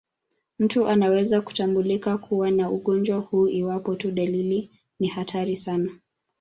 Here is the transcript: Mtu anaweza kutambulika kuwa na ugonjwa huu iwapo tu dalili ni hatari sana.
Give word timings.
Mtu 0.59 0.87
anaweza 0.87 1.41
kutambulika 1.41 2.17
kuwa 2.17 2.51
na 2.51 2.71
ugonjwa 2.71 3.19
huu 3.19 3.47
iwapo 3.47 3.95
tu 3.95 4.11
dalili 4.11 4.69
ni 4.99 5.07
hatari 5.07 5.55
sana. 5.55 5.91